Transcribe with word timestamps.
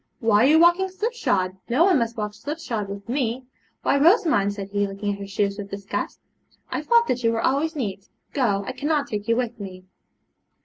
'Why 0.19 0.45
are 0.45 0.47
you 0.47 0.57
walking 0.59 0.89
slipshod? 0.89 1.57
no 1.69 1.85
one 1.85 1.99
must 1.99 2.17
walk 2.17 2.33
slipshod 2.33 2.89
with 2.89 3.07
me. 3.07 3.45
Why, 3.83 3.99
Rosamond,' 3.99 4.51
said 4.51 4.69
he, 4.69 4.87
looking 4.87 5.13
at 5.13 5.19
her 5.19 5.27
shoes 5.27 5.59
with 5.59 5.69
disgust, 5.69 6.19
'I 6.71 6.81
thought 6.81 7.07
that 7.07 7.23
you 7.23 7.31
were 7.31 7.43
always 7.45 7.75
neat. 7.75 8.07
Go; 8.33 8.63
I 8.65 8.71
cannot 8.71 9.05
take 9.05 9.27
you 9.27 9.35
with 9.35 9.59
me.' 9.59 9.85